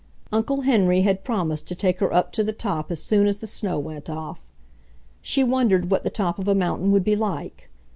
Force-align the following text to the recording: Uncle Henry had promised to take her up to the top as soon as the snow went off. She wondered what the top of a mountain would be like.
Uncle 0.31 0.61
Henry 0.61 1.01
had 1.01 1.23
promised 1.23 1.67
to 1.67 1.75
take 1.75 1.99
her 1.99 2.11
up 2.11 2.31
to 2.31 2.43
the 2.43 2.51
top 2.53 2.89
as 2.89 2.99
soon 3.03 3.27
as 3.27 3.37
the 3.37 3.45
snow 3.45 3.77
went 3.77 4.09
off. 4.09 4.51
She 5.21 5.43
wondered 5.43 5.91
what 5.91 6.03
the 6.03 6.09
top 6.09 6.39
of 6.39 6.47
a 6.47 6.55
mountain 6.55 6.89
would 6.89 7.03
be 7.03 7.15
like. 7.15 7.69